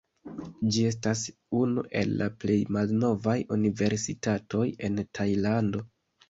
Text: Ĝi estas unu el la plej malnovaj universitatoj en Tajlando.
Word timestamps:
Ĝi 0.75 0.85
estas 0.91 1.19
unu 1.59 1.83
el 1.99 2.15
la 2.21 2.29
plej 2.43 2.55
malnovaj 2.77 3.37
universitatoj 3.57 4.65
en 4.89 4.99
Tajlando. 5.21 5.85